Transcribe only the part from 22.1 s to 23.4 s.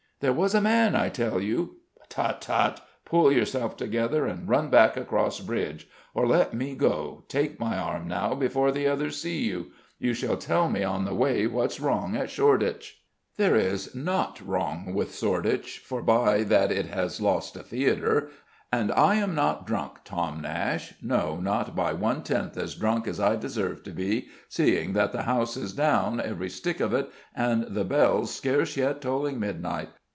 tenth as drunk as I